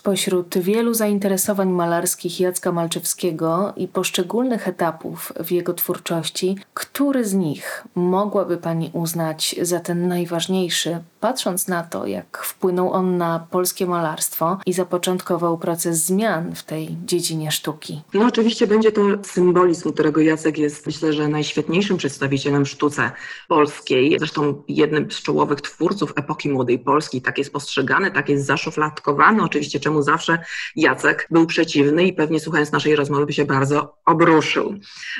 Spośród 0.00 0.58
wielu 0.58 0.94
zainteresowań 0.94 1.68
malarskich 1.68 2.40
Jacka 2.40 2.72
Malczewskiego 2.72 3.72
i 3.76 3.88
poszczególnych 3.88 4.68
etapów 4.68 5.32
w 5.44 5.52
jego 5.52 5.74
twórczości, 5.74 6.56
który 6.74 7.24
z 7.24 7.34
nich 7.34 7.84
mogłaby 7.94 8.56
Pani 8.56 8.90
uznać 8.92 9.56
za 9.62 9.80
ten 9.80 10.08
najważniejszy, 10.08 10.98
patrząc 11.20 11.68
na 11.68 11.82
to, 11.82 12.06
jak 12.06 12.38
wpłynął 12.42 12.92
on 12.92 13.18
na 13.18 13.46
polskie 13.50 13.86
malarstwo 13.86 14.58
i 14.66 14.72
zapoczątkował 14.72 15.58
proces 15.58 16.04
zmian 16.04 16.54
w 16.54 16.62
tej 16.62 16.96
dziedzinie 17.06 17.50
sztuki? 17.50 18.02
No 18.14 18.26
oczywiście 18.26 18.66
będzie 18.66 18.92
to 18.92 19.02
symbolizm, 19.22 19.92
którego 19.92 20.20
Jacek 20.20 20.58
jest 20.58 20.86
myślę, 20.86 21.12
że 21.12 21.28
najświetniejszym 21.28 21.96
przedstawicielem 21.96 22.66
sztuce 22.66 23.10
polskiej, 23.48 24.16
zresztą 24.18 24.62
jednym 24.68 25.10
z 25.10 25.22
czołowych 25.22 25.60
twórców 25.60 26.12
epoki 26.16 26.48
Młodej 26.48 26.78
Polski, 26.78 27.22
tak 27.22 27.38
jest 27.38 27.52
postrzegany, 27.52 28.10
tak 28.10 28.28
jest 28.28 28.46
zaszufladkowany, 28.46 29.42
oczywiście 29.42 29.80
czemu 29.90 30.02
zawsze 30.02 30.38
Jacek 30.76 31.26
był 31.30 31.46
przeciwny 31.46 32.04
i 32.04 32.12
pewnie 32.12 32.40
słuchając 32.40 32.72
naszej 32.72 32.96
rozmowy 32.96 33.26
by 33.26 33.32
się 33.32 33.44
bardzo 33.44 33.96
obruszył. 34.06 34.74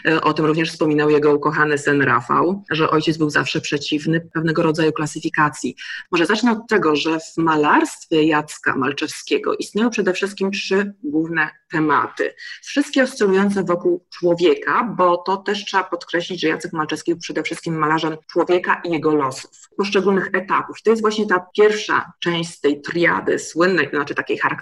E, 0.08 0.20
o 0.20 0.32
tym 0.32 0.46
również 0.46 0.70
wspominał 0.70 1.10
jego 1.10 1.34
ukochany 1.34 1.78
syn 1.78 2.02
Rafał, 2.02 2.64
że 2.70 2.90
ojciec 2.90 3.16
był 3.16 3.30
zawsze 3.30 3.60
przeciwny 3.60 4.20
pewnego 4.20 4.62
rodzaju 4.62 4.92
klasyfikacji. 4.92 5.76
Może 6.12 6.26
zacznę 6.26 6.52
od 6.52 6.68
tego, 6.68 6.96
że 6.96 7.20
w 7.20 7.36
malarstwie 7.36 8.22
Jacka 8.22 8.76
Malczewskiego 8.76 9.54
istnieją 9.54 9.90
przede 9.90 10.12
wszystkim 10.12 10.50
trzy 10.50 10.94
główne 11.02 11.50
tematy. 11.70 12.34
Wszystkie 12.62 13.02
oscylujące 13.02 13.64
wokół 13.64 14.06
człowieka, 14.18 14.94
bo 14.96 15.16
to 15.16 15.36
też 15.36 15.64
trzeba 15.64 15.84
podkreślić, 15.84 16.40
że 16.40 16.48
Jacek 16.48 16.72
Malczewski 16.72 17.12
był 17.12 17.20
przede 17.20 17.42
wszystkim 17.42 17.78
malarzem 17.78 18.16
człowieka 18.32 18.82
i 18.84 18.90
jego 18.90 19.14
losów, 19.14 19.50
poszczególnych 19.76 20.30
etapów. 20.32 20.82
To 20.82 20.90
jest 20.90 21.02
właśnie 21.02 21.26
ta 21.26 21.46
pierwsza 21.56 22.12
część 22.20 22.60
tej 22.60 22.80
triady 22.80 23.38
słynnej, 23.38 23.88
znaczy 23.90 24.14
takiej 24.14 24.38
charakterystycznej 24.38 24.59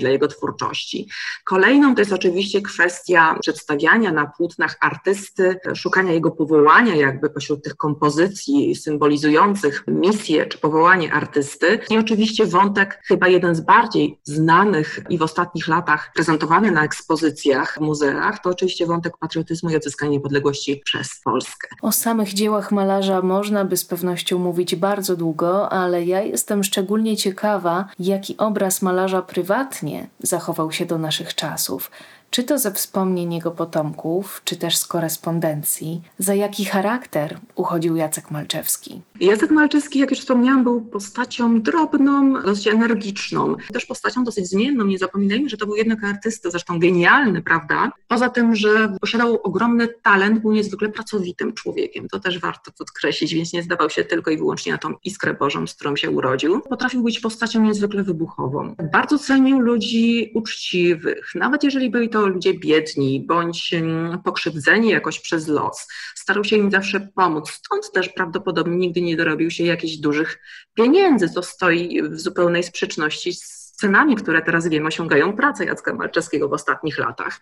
dla 0.00 0.10
jego 0.10 0.28
twórczości. 0.28 1.08
Kolejną 1.44 1.94
to 1.94 2.00
jest 2.00 2.12
oczywiście 2.12 2.62
kwestia 2.62 3.36
przedstawiania 3.40 4.12
na 4.12 4.26
płótnach 4.26 4.76
artysty, 4.80 5.56
szukania 5.74 6.12
jego 6.12 6.30
powołania 6.30 6.94
jakby 6.94 7.30
pośród 7.30 7.64
tych 7.64 7.76
kompozycji 7.76 8.76
symbolizujących 8.76 9.84
misję 9.88 10.46
czy 10.46 10.58
powołanie 10.58 11.12
artysty. 11.12 11.78
I 11.90 11.98
oczywiście 11.98 12.46
wątek 12.46 13.00
chyba 13.04 13.28
jeden 13.28 13.54
z 13.54 13.60
bardziej 13.60 14.18
znanych 14.24 15.00
i 15.08 15.18
w 15.18 15.22
ostatnich 15.22 15.68
latach 15.68 16.10
prezentowany 16.14 16.70
na 16.70 16.84
ekspozycjach 16.84 17.76
w 17.78 17.80
muzeach, 17.80 18.42
to 18.42 18.50
oczywiście 18.50 18.86
wątek 18.86 19.18
patriotyzmu 19.18 19.70
i 19.70 19.76
odzyskania 19.76 20.12
niepodległości 20.12 20.82
przez 20.84 21.20
Polskę. 21.24 21.68
O 21.82 21.92
samych 21.92 22.32
dziełach 22.32 22.72
malarza 22.72 23.22
można 23.22 23.64
by 23.64 23.76
z 23.76 23.84
pewnością 23.84 24.38
mówić 24.38 24.76
bardzo 24.76 25.16
długo, 25.16 25.72
ale 25.72 26.04
ja 26.04 26.22
jestem 26.22 26.64
szczególnie 26.64 27.16
ciekawa, 27.16 27.88
jaki 27.98 28.36
obraz 28.36 28.82
malarza 28.82 29.22
prywatnie 29.34 30.08
zachował 30.18 30.72
się 30.72 30.86
do 30.86 30.98
naszych 30.98 31.34
czasów 31.34 31.90
czy 32.34 32.44
to 32.44 32.58
ze 32.58 32.72
wspomnień 32.72 33.34
jego 33.34 33.50
potomków, 33.50 34.42
czy 34.44 34.56
też 34.56 34.76
z 34.76 34.86
korespondencji, 34.86 36.02
za 36.18 36.34
jaki 36.34 36.64
charakter 36.64 37.38
uchodził 37.54 37.96
Jacek 37.96 38.30
Malczewski. 38.30 39.02
Jacek 39.20 39.50
Malczewski, 39.50 39.98
jak 39.98 40.10
już 40.10 40.20
wspomniałam, 40.20 40.64
był 40.64 40.80
postacią 40.80 41.62
drobną, 41.62 42.42
dosyć 42.42 42.66
energiczną, 42.66 43.56
też 43.72 43.86
postacią 43.86 44.24
dosyć 44.24 44.48
zmienną. 44.48 44.84
Nie 44.84 44.98
zapominajmy, 44.98 45.48
że 45.48 45.56
to 45.56 45.66
był 45.66 45.74
jednak 45.74 46.04
artysta, 46.04 46.50
zresztą 46.50 46.78
genialny, 46.78 47.42
prawda? 47.42 47.92
Poza 48.08 48.28
tym, 48.28 48.56
że 48.56 48.96
posiadał 49.00 49.40
ogromny 49.42 49.88
talent, 50.02 50.38
był 50.40 50.52
niezwykle 50.52 50.88
pracowitym 50.88 51.52
człowiekiem. 51.52 52.08
To 52.08 52.20
też 52.20 52.38
warto 52.38 52.72
podkreślić, 52.78 53.34
więc 53.34 53.52
nie 53.52 53.62
zdawał 53.62 53.90
się 53.90 54.04
tylko 54.04 54.30
i 54.30 54.36
wyłącznie 54.36 54.72
na 54.72 54.78
tą 54.78 54.94
iskrę 55.04 55.34
Bożą, 55.34 55.66
z 55.66 55.74
którą 55.74 55.96
się 55.96 56.10
urodził. 56.10 56.60
Potrafił 56.60 57.02
być 57.02 57.20
postacią 57.20 57.62
niezwykle 57.62 58.02
wybuchową. 58.02 58.74
Bardzo 58.92 59.18
cenił 59.18 59.60
ludzi 59.60 60.30
uczciwych, 60.34 61.32
nawet 61.34 61.64
jeżeli 61.64 61.90
byli 61.90 62.08
to 62.08 62.23
ludzie 62.26 62.54
biedni 62.54 63.24
bądź 63.28 63.74
pokrzywdzeni 64.24 64.90
jakoś 64.90 65.20
przez 65.20 65.48
los. 65.48 65.86
Starał 66.14 66.44
się 66.44 66.56
im 66.56 66.70
zawsze 66.70 67.08
pomóc. 67.14 67.50
Stąd 67.50 67.92
też 67.92 68.08
prawdopodobnie 68.08 68.76
nigdy 68.76 69.00
nie 69.00 69.16
dorobił 69.16 69.50
się 69.50 69.64
jakichś 69.64 69.96
dużych 69.96 70.38
pieniędzy, 70.74 71.28
co 71.28 71.42
stoi 71.42 72.02
w 72.02 72.20
zupełnej 72.20 72.62
sprzeczności 72.62 73.32
z 73.32 73.63
cenami, 73.74 74.16
które 74.16 74.42
teraz 74.42 74.68
wiemy 74.68 74.86
osiągają 74.86 75.36
pracę 75.36 75.64
Jacka 75.64 75.94
Malczewskiego 75.94 76.48
w 76.48 76.52
ostatnich 76.52 76.98
latach. 76.98 77.40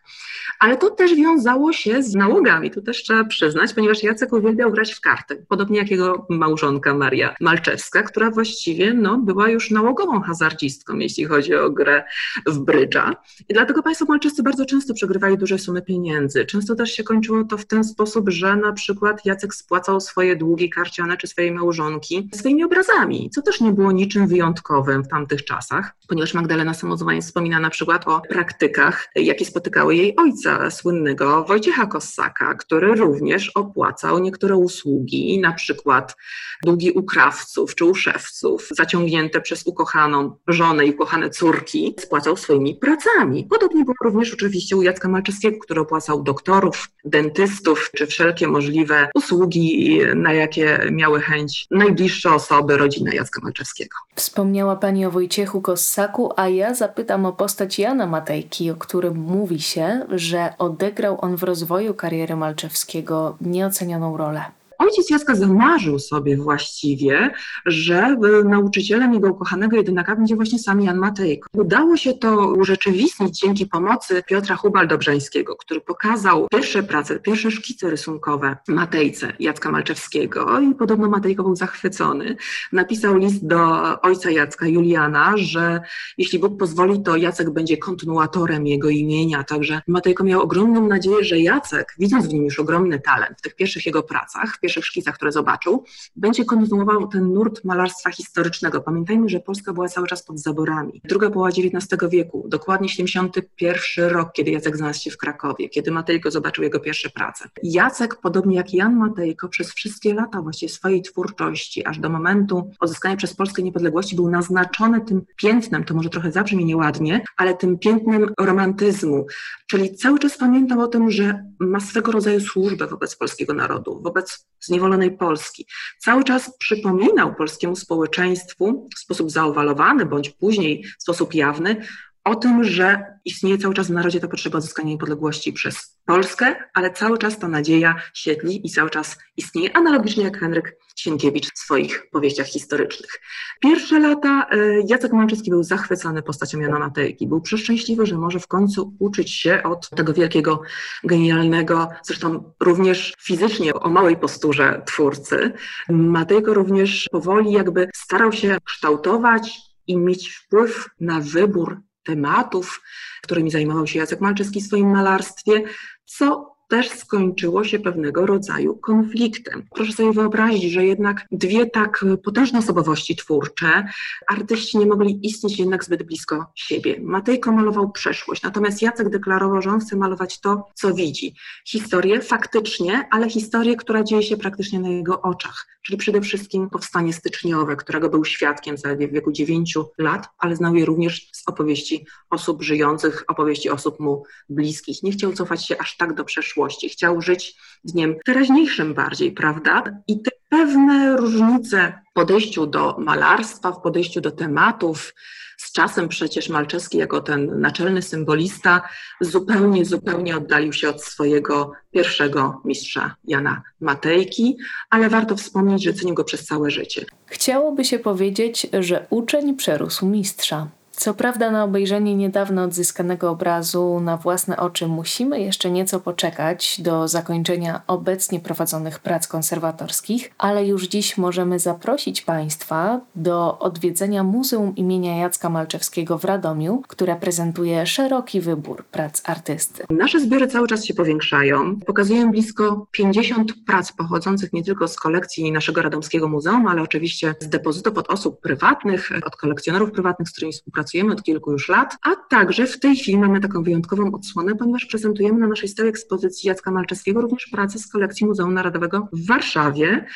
Ale 0.58 0.76
to 0.76 0.90
też 0.90 1.14
wiązało 1.14 1.72
się 1.72 2.02
z 2.02 2.14
nałogami, 2.14 2.70
tu 2.70 2.82
też 2.82 3.02
trzeba 3.02 3.24
przyznać, 3.24 3.74
ponieważ 3.74 4.02
Jacek 4.02 4.32
uwielbiał 4.32 4.70
grać 4.70 4.94
w 4.94 5.00
karty, 5.00 5.46
podobnie 5.48 5.78
jak 5.78 5.90
jego 5.90 6.26
małżonka 6.30 6.94
Maria 6.94 7.34
Malczewska, 7.40 8.02
która 8.02 8.30
właściwie 8.30 8.94
no, 8.94 9.18
była 9.18 9.48
już 9.48 9.70
nałogową 9.70 10.20
hazardzistką, 10.20 10.98
jeśli 10.98 11.24
chodzi 11.24 11.54
o 11.54 11.70
grę 11.70 12.04
w 12.46 12.58
brydża. 12.58 13.16
I 13.48 13.54
dlatego 13.54 13.82
państwo 13.82 14.06
malczewscy 14.08 14.42
bardzo 14.42 14.66
często 14.66 14.94
przegrywali 14.94 15.38
duże 15.38 15.58
sumy 15.58 15.82
pieniędzy. 15.82 16.46
Często 16.46 16.74
też 16.74 16.92
się 16.92 17.04
kończyło 17.04 17.44
to 17.44 17.58
w 17.58 17.64
ten 17.64 17.84
sposób, 17.84 18.28
że 18.30 18.56
na 18.56 18.72
przykład 18.72 19.26
Jacek 19.26 19.54
spłacał 19.54 20.00
swoje 20.00 20.36
długi 20.36 20.70
karciane 20.70 21.16
czy 21.16 21.26
swojej 21.26 21.52
małżonki 21.52 22.28
swoimi 22.34 22.64
obrazami, 22.64 23.30
co 23.30 23.42
też 23.42 23.60
nie 23.60 23.72
było 23.72 23.92
niczym 23.92 24.26
wyjątkowym 24.26 25.04
w 25.04 25.08
tamtych 25.08 25.44
czasach, 25.44 25.94
ponieważ 26.08 26.21
Magdalena 26.34 26.74
Samozwań 26.74 27.22
wspomina 27.22 27.60
na 27.60 27.70
przykład 27.70 28.08
o 28.08 28.20
praktykach, 28.28 29.08
jakie 29.14 29.44
spotykały 29.44 29.94
jej 29.96 30.16
ojca 30.16 30.70
słynnego 30.70 31.44
Wojciecha 31.44 31.86
Kossaka, 31.86 32.54
który 32.54 32.94
również 32.94 33.48
opłacał 33.48 34.18
niektóre 34.18 34.56
usługi, 34.56 35.40
na 35.40 35.52
przykład 35.52 36.16
długi 36.64 36.90
u 36.90 37.02
krawców 37.02 37.74
czy 37.74 37.84
u 37.84 37.94
szewców, 37.94 38.68
zaciągnięte 38.70 39.40
przez 39.40 39.66
ukochaną 39.66 40.36
żonę 40.48 40.86
i 40.86 40.90
ukochane 40.90 41.30
córki, 41.30 41.94
spłacał 42.00 42.36
swoimi 42.36 42.74
pracami. 42.74 43.46
Podobnie 43.50 43.84
było 43.84 43.96
również 44.04 44.34
oczywiście 44.34 44.76
u 44.76 44.82
Jacka 44.82 45.08
Malczewskiego, 45.08 45.58
który 45.60 45.80
opłacał 45.80 46.22
doktorów, 46.22 46.88
dentystów 47.04 47.90
czy 47.96 48.06
wszelkie 48.06 48.48
możliwe 48.48 49.08
usługi, 49.14 50.00
na 50.14 50.32
jakie 50.32 50.88
miały 50.90 51.20
chęć 51.20 51.66
najbliższe 51.70 52.34
osoby, 52.34 52.76
rodzina 52.76 53.14
Jacka 53.14 53.40
Malczewskiego. 53.42 53.96
Wspomniała 54.14 54.76
Pani 54.76 55.06
o 55.06 55.10
Wojciechu 55.10 55.60
Kossaku, 55.60 56.11
a 56.36 56.48
ja 56.48 56.74
zapytam 56.74 57.26
o 57.26 57.32
postać 57.32 57.78
Jana 57.78 58.06
Matejki, 58.06 58.70
o 58.70 58.76
którym 58.76 59.16
mówi 59.16 59.60
się, 59.60 60.06
że 60.10 60.54
odegrał 60.58 61.18
on 61.20 61.36
w 61.36 61.42
rozwoju 61.42 61.94
kariery 61.94 62.36
Malczewskiego 62.36 63.36
nieocenioną 63.40 64.16
rolę. 64.16 64.61
Ojciec 64.82 65.10
Jacka 65.10 65.34
zamarzył 65.34 65.98
sobie 65.98 66.36
właściwie, 66.36 67.30
że 67.66 68.16
nauczycielem 68.44 69.14
jego 69.14 69.28
ukochanego 69.28 69.76
jedynaka 69.76 70.16
będzie 70.16 70.36
właśnie 70.36 70.58
sam 70.58 70.80
Jan 70.80 70.98
Matejko. 70.98 71.48
Udało 71.52 71.96
się 71.96 72.12
to 72.12 72.48
urzeczywistnić 72.48 73.38
dzięki 73.38 73.66
pomocy 73.66 74.22
Piotra 74.26 74.56
Hubal-Dobrzańskiego, 74.56 75.56
który 75.58 75.80
pokazał 75.80 76.46
pierwsze 76.50 76.82
prace, 76.82 77.20
pierwsze 77.20 77.50
szkice 77.50 77.90
rysunkowe 77.90 78.56
Matejce 78.68 79.32
Jacka 79.38 79.70
Malczewskiego 79.70 80.60
i 80.60 80.74
podobno 80.74 81.08
Matejko 81.08 81.42
był 81.42 81.56
zachwycony. 81.56 82.36
Napisał 82.72 83.16
list 83.16 83.46
do 83.46 84.00
ojca 84.00 84.30
Jacka, 84.30 84.66
Juliana, 84.66 85.32
że 85.36 85.80
jeśli 86.18 86.38
Bóg 86.38 86.58
pozwoli, 86.58 87.02
to 87.02 87.16
Jacek 87.16 87.50
będzie 87.50 87.76
kontynuatorem 87.76 88.66
jego 88.66 88.88
imienia, 88.88 89.44
także 89.44 89.80
Matejko 89.86 90.24
miał 90.24 90.42
ogromną 90.42 90.88
nadzieję, 90.88 91.24
że 91.24 91.40
Jacek, 91.40 91.94
widząc 91.98 92.26
w 92.26 92.32
nim 92.32 92.44
już 92.44 92.58
ogromny 92.58 93.00
talent 93.00 93.38
w 93.38 93.42
tych 93.42 93.54
pierwszych 93.54 93.86
jego 93.86 94.02
pracach, 94.02 94.58
pierwszych 94.72 94.86
szkicach, 94.86 95.14
które 95.14 95.32
zobaczył, 95.32 95.84
będzie 96.16 96.44
kontynuował 96.44 97.08
ten 97.08 97.32
nurt 97.32 97.64
malarstwa 97.64 98.10
historycznego. 98.10 98.80
Pamiętajmy, 98.80 99.28
że 99.28 99.40
Polska 99.40 99.72
była 99.72 99.88
cały 99.88 100.06
czas 100.06 100.22
pod 100.22 100.40
zaborami. 100.40 101.00
Druga 101.04 101.30
połowa 101.30 101.50
XIX 101.50 102.10
wieku, 102.10 102.46
dokładnie 102.48 102.88
71 102.88 104.10
rok, 104.10 104.32
kiedy 104.32 104.50
Jacek 104.50 104.76
znalazł 104.76 105.00
się 105.00 105.10
w 105.10 105.16
Krakowie, 105.16 105.68
kiedy 105.68 105.90
Matejko 105.90 106.30
zobaczył 106.30 106.64
jego 106.64 106.80
pierwsze 106.80 107.10
prace. 107.10 107.48
Jacek, 107.62 108.16
podobnie 108.20 108.56
jak 108.56 108.74
Jan 108.74 108.96
Matejko, 108.96 109.48
przez 109.48 109.72
wszystkie 109.72 110.14
lata 110.14 110.42
właściwie 110.42 110.72
swojej 110.72 111.02
twórczości, 111.02 111.86
aż 111.86 111.98
do 111.98 112.08
momentu 112.08 112.70
odzyskania 112.80 113.16
przez 113.16 113.34
Polskę 113.34 113.62
niepodległości, 113.62 114.16
był 114.16 114.30
naznaczony 114.30 115.00
tym 115.00 115.22
piętnem, 115.36 115.84
to 115.84 115.94
może 115.94 116.08
trochę 116.08 116.32
zabrzmi 116.32 116.64
nieładnie, 116.64 117.24
ale 117.36 117.54
tym 117.54 117.78
piętnem 117.78 118.26
romantyzmu, 118.40 119.26
czyli 119.66 119.96
cały 119.96 120.18
czas 120.18 120.38
pamiętał 120.38 120.80
o 120.80 120.86
tym, 120.88 121.10
że 121.10 121.44
ma 121.60 121.80
swego 121.80 122.12
rodzaju 122.12 122.40
służbę 122.40 122.86
wobec 122.86 123.16
polskiego 123.16 123.54
narodu, 123.54 124.00
wobec 124.02 124.46
zniewolonej 124.62 125.16
Polski. 125.16 125.66
Cały 125.98 126.24
czas 126.24 126.56
przypominał 126.58 127.34
polskiemu 127.34 127.76
społeczeństwu 127.76 128.88
w 128.96 128.98
sposób 128.98 129.30
zaowalowany, 129.30 130.06
bądź 130.06 130.30
później 130.30 130.84
w 130.98 131.02
sposób 131.02 131.34
jawny, 131.34 131.76
o 132.24 132.36
tym, 132.36 132.64
że 132.64 133.12
istnieje 133.24 133.58
cały 133.58 133.74
czas 133.74 133.86
w 133.86 133.90
narodzie 133.90 134.20
ta 134.20 134.28
potrzeba 134.28 134.58
odzyskania 134.58 134.88
niepodległości 134.88 135.52
przez 135.52 135.98
Polskę, 136.04 136.54
ale 136.74 136.90
cały 136.90 137.18
czas 137.18 137.38
ta 137.38 137.48
nadzieja 137.48 137.94
siedli 138.14 138.66
i 138.66 138.70
cały 138.70 138.90
czas 138.90 139.18
istnieje, 139.36 139.76
analogicznie 139.76 140.24
jak 140.24 140.38
Henryk 140.38 140.76
Sienkiewicz 140.96 141.52
w 141.54 141.58
swoich 141.58 142.10
powieściach 142.10 142.46
historycznych. 142.46 143.20
Pierwsze 143.60 143.98
lata 143.98 144.46
e, 144.50 144.56
Jacek 144.88 145.12
Malczycki 145.12 145.50
był 145.50 145.62
zachwycony 145.62 146.22
postacią 146.22 146.60
Jana 146.60 146.78
Matejki. 146.78 147.26
Był 147.26 147.40
przeszczęśliwy, 147.40 148.06
że 148.06 148.18
może 148.18 148.40
w 148.40 148.46
końcu 148.46 148.96
uczyć 148.98 149.30
się 149.30 149.62
od 149.62 149.90
tego 149.90 150.12
wielkiego, 150.12 150.62
genialnego, 151.04 151.88
zresztą 152.02 152.52
również 152.60 153.14
fizycznie 153.20 153.74
o 153.74 153.90
małej 153.90 154.16
posturze 154.16 154.82
twórcy. 154.86 155.52
Matejko 155.88 156.54
również 156.54 157.08
powoli 157.12 157.52
jakby 157.52 157.88
starał 157.94 158.32
się 158.32 158.58
kształtować 158.64 159.60
i 159.86 159.96
mieć 159.96 160.30
wpływ 160.30 160.88
na 161.00 161.20
wybór 161.20 161.82
tematów, 162.04 162.82
którymi 163.22 163.50
zajmował 163.50 163.86
się 163.86 163.98
Jacek 163.98 164.20
Malczyski 164.20 164.60
w 164.60 164.66
swoim 164.66 164.90
malarstwie, 164.90 165.62
co 166.04 166.51
też 166.72 166.90
skończyło 166.90 167.64
się 167.64 167.78
pewnego 167.78 168.26
rodzaju 168.26 168.76
konfliktem. 168.76 169.66
Proszę 169.74 169.92
sobie 169.92 170.12
wyobrazić, 170.12 170.72
że 170.72 170.84
jednak 170.84 171.26
dwie 171.32 171.66
tak 171.66 172.04
potężne 172.24 172.58
osobowości 172.58 173.16
twórcze, 173.16 173.84
artyści 174.28 174.78
nie 174.78 174.86
mogli 174.86 175.26
istnieć 175.26 175.58
jednak 175.58 175.84
zbyt 175.84 176.02
blisko 176.02 176.46
siebie. 176.54 176.96
Matejko 177.02 177.52
malował 177.52 177.90
przeszłość, 177.90 178.42
natomiast 178.42 178.82
Jacek 178.82 179.08
deklarował, 179.08 179.62
że 179.62 179.70
on 179.70 179.80
chce 179.80 179.96
malować 179.96 180.40
to, 180.40 180.66
co 180.74 180.94
widzi. 180.94 181.34
Historię 181.66 182.20
faktycznie, 182.20 183.08
ale 183.10 183.30
historię, 183.30 183.76
która 183.76 184.04
dzieje 184.04 184.22
się 184.22 184.36
praktycznie 184.36 184.80
na 184.80 184.88
jego 184.88 185.22
oczach, 185.22 185.66
czyli 185.82 185.98
przede 185.98 186.20
wszystkim 186.20 186.70
powstanie 186.70 187.12
styczniowe, 187.12 187.76
którego 187.76 188.08
był 188.08 188.24
świadkiem 188.24 188.78
zaledwie 188.78 189.08
w 189.08 189.12
wieku 189.12 189.32
9 189.32 189.78
lat, 189.98 190.28
ale 190.38 190.56
znał 190.56 190.74
je 190.74 190.84
również 190.84 191.28
z 191.32 191.48
opowieści 191.48 192.06
osób 192.30 192.62
żyjących, 192.62 193.24
opowieści 193.28 193.70
osób 193.70 194.00
mu 194.00 194.24
bliskich. 194.48 195.02
Nie 195.02 195.12
chciał 195.12 195.32
cofać 195.32 195.66
się 195.66 195.78
aż 195.78 195.96
tak 195.96 196.14
do 196.14 196.24
przeszłości 196.24 196.61
przyszłości, 196.62 196.88
chciał 196.88 197.22
żyć 197.22 197.56
dniem 197.84 198.14
teraźniejszym 198.24 198.94
bardziej, 198.94 199.32
prawda? 199.32 199.84
I 200.08 200.22
te 200.22 200.30
pewne 200.48 201.16
różnice 201.16 201.92
w 202.10 202.14
podejściu 202.14 202.66
do 202.66 202.96
malarstwa, 202.98 203.72
w 203.72 203.80
podejściu 203.80 204.20
do 204.20 204.30
tematów, 204.30 205.14
z 205.56 205.72
czasem 205.72 206.08
przecież 206.08 206.48
Malczewski 206.48 206.98
jako 206.98 207.20
ten 207.20 207.60
naczelny 207.60 208.02
symbolista 208.02 208.82
zupełnie, 209.20 209.84
zupełnie 209.84 210.36
oddalił 210.36 210.72
się 210.72 210.88
od 210.88 211.02
swojego 211.02 211.72
pierwszego 211.90 212.60
mistrza 212.64 213.14
Jana 213.24 213.62
Matejki, 213.80 214.56
ale 214.90 215.08
warto 215.08 215.36
wspomnieć, 215.36 215.84
że 215.84 215.92
cenił 215.92 216.14
go 216.14 216.24
przez 216.24 216.44
całe 216.44 216.70
życie. 216.70 217.06
Chciałoby 217.26 217.84
się 217.84 217.98
powiedzieć, 217.98 218.66
że 218.80 219.06
uczeń 219.10 219.56
przerósł 219.56 220.06
mistrza. 220.06 220.68
Co 221.02 221.14
prawda, 221.14 221.50
na 221.50 221.64
obejrzenie 221.64 222.14
niedawno 222.14 222.62
odzyskanego 222.62 223.30
obrazu 223.30 224.00
na 224.00 224.16
własne 224.16 224.56
oczy 224.56 224.86
musimy 224.86 225.40
jeszcze 225.40 225.70
nieco 225.70 226.00
poczekać 226.00 226.80
do 226.80 227.08
zakończenia 227.08 227.82
obecnie 227.86 228.40
prowadzonych 228.40 228.98
prac 228.98 229.28
konserwatorskich, 229.28 230.32
ale 230.38 230.66
już 230.66 230.88
dziś 230.88 231.18
możemy 231.18 231.58
zaprosić 231.58 232.22
Państwa 232.22 233.00
do 233.14 233.58
odwiedzenia 233.58 234.24
Muzeum 234.24 234.76
imienia 234.76 235.16
Jacka 235.16 235.50
Malczewskiego 235.50 236.18
w 236.18 236.24
Radomiu, 236.24 236.82
które 236.88 237.16
prezentuje 237.16 237.86
szeroki 237.86 238.40
wybór 238.40 238.84
prac 238.84 239.22
artysty. 239.24 239.84
Nasze 239.90 240.20
zbiory 240.20 240.46
cały 240.46 240.68
czas 240.68 240.84
się 240.84 240.94
powiększają. 240.94 241.80
Pokazuję 241.86 242.30
blisko 242.30 242.86
50 242.90 243.52
prac 243.66 243.92
pochodzących 243.92 244.52
nie 244.52 244.64
tylko 244.64 244.88
z 244.88 244.96
kolekcji 244.96 245.52
naszego 245.52 245.82
radomskiego 245.82 246.28
muzeum, 246.28 246.66
ale 246.66 246.82
oczywiście 246.82 247.34
z 247.40 247.48
depozytów 247.48 247.98
od 247.98 248.10
osób 248.10 248.40
prywatnych, 248.40 249.10
od 249.26 249.36
kolekcjonerów 249.36 249.90
prywatnych, 249.90 250.28
z 250.28 250.32
którymi 250.32 250.52
współpracujemy 250.52 250.91
pracujemy 250.92 251.12
od 251.12 251.22
kilku 251.22 251.52
już 251.52 251.68
lat, 251.68 251.96
a 252.02 252.16
także 252.16 252.66
w 252.66 252.80
tej 252.80 252.96
chwili 252.96 253.18
mamy 253.18 253.40
taką 253.40 253.62
wyjątkową 253.62 254.12
odsłonę, 254.12 254.54
ponieważ 254.54 254.86
prezentujemy 254.86 255.38
na 255.38 255.46
naszej 255.46 255.68
stałej 255.68 255.90
ekspozycji 255.90 256.48
Jacka 256.48 256.70
Malczewskiego 256.70 257.20
również 257.20 257.48
prace 257.52 257.78
z 257.78 257.88
kolekcji 257.88 258.26
Muzeum 258.26 258.54
Narodowego 258.54 259.08
w 259.12 259.26
Warszawie, 259.26 260.06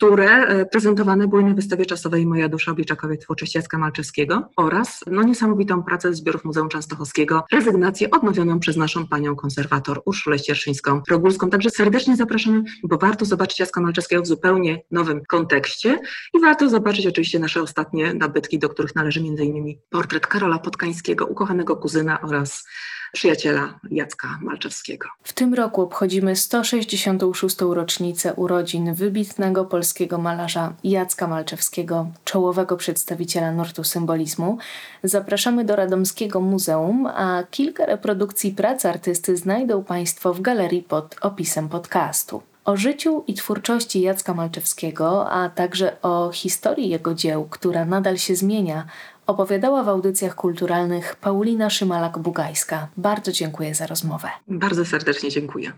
które 0.00 0.46
e, 0.46 0.66
prezentowane 0.66 1.28
były 1.28 1.42
na 1.44 1.54
wystawie 1.54 1.86
czasowej 1.86 2.26
Moja 2.26 2.48
dusza 2.48 2.72
obliczakowie 2.72 3.16
twórczości 3.16 3.58
Jacka 3.58 3.78
Malczewskiego 3.78 4.50
oraz 4.56 5.04
no, 5.06 5.22
niesamowitą 5.22 5.82
pracę 5.82 6.14
zbiorów 6.14 6.44
Muzeum 6.44 6.68
Częstochowskiego, 6.68 7.44
rezygnację 7.52 8.10
odnowioną 8.10 8.60
przez 8.60 8.76
naszą 8.76 9.06
panią 9.06 9.36
konserwator 9.36 10.02
Urszulę 10.04 10.38
Ścierszyńską-Rogulską. 10.38 11.48
Także 11.48 11.70
serdecznie 11.70 12.16
zapraszamy, 12.16 12.62
bo 12.84 12.98
warto 12.98 13.24
zobaczyć 13.24 13.60
Jacka 13.60 13.80
Malczewskiego 13.80 14.22
w 14.22 14.26
zupełnie 14.26 14.82
nowym 14.90 15.20
kontekście 15.28 15.98
i 16.34 16.40
warto 16.40 16.68
zobaczyć 16.68 17.06
oczywiście 17.06 17.38
nasze 17.38 17.62
ostatnie 17.62 18.14
nabytki, 18.14 18.58
do 18.58 18.68
których 18.68 18.94
należy 18.94 19.20
m.in 19.20 19.78
portret 19.90 20.26
Karola 20.26 20.58
Podkańskiego, 20.58 21.26
ukochanego 21.26 21.76
kuzyna 21.76 22.20
oraz 22.20 22.64
przyjaciela 23.12 23.80
Jacka 23.90 24.38
Malczewskiego. 24.42 25.08
W 25.22 25.32
tym 25.32 25.54
roku 25.54 25.82
obchodzimy 25.82 26.36
166. 26.36 27.56
rocznicę 27.60 28.34
urodzin 28.34 28.94
wybitnego 28.94 29.64
polskiego 29.64 30.18
malarza 30.18 30.72
Jacka 30.84 31.26
Malczewskiego, 31.26 32.06
czołowego 32.24 32.76
przedstawiciela 32.76 33.52
nurtu 33.52 33.84
symbolizmu. 33.84 34.58
Zapraszamy 35.04 35.64
do 35.64 35.76
Radomskiego 35.76 36.40
Muzeum, 36.40 37.06
a 37.06 37.42
kilka 37.50 37.86
reprodukcji 37.86 38.52
prac 38.52 38.84
artysty 38.84 39.36
znajdą 39.36 39.84
Państwo 39.84 40.34
w 40.34 40.40
galerii 40.40 40.82
pod 40.82 41.16
opisem 41.20 41.68
podcastu. 41.68 42.42
O 42.64 42.76
życiu 42.76 43.24
i 43.26 43.34
twórczości 43.34 44.00
Jacka 44.00 44.34
Malczewskiego, 44.34 45.30
a 45.30 45.48
także 45.48 45.96
o 46.02 46.30
historii 46.32 46.88
jego 46.88 47.14
dzieł, 47.14 47.46
która 47.50 47.84
nadal 47.84 48.18
się 48.18 48.36
zmienia, 48.36 48.86
opowiadała 49.26 49.82
w 49.82 49.88
audycjach 49.88 50.34
kulturalnych 50.34 51.16
Paulina 51.16 51.68
Szymalak-Bugajska. 51.68 52.86
Bardzo 52.96 53.32
dziękuję 53.32 53.74
za 53.74 53.86
rozmowę. 53.86 54.28
Bardzo 54.48 54.84
serdecznie 54.84 55.30
dziękuję. 55.30 55.72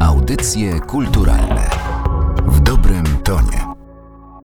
Audycje 0.00 0.80
kulturalne 0.80 1.70
w 2.46 2.60
dobrym 2.60 3.04
tonie. 3.24 3.65